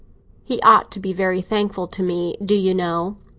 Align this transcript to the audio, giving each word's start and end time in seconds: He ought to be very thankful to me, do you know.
He 0.43 0.59
ought 0.63 0.89
to 0.93 0.99
be 0.99 1.13
very 1.13 1.41
thankful 1.41 1.85
to 1.89 2.01
me, 2.01 2.35
do 2.43 2.55
you 2.55 2.73
know. 2.73 3.17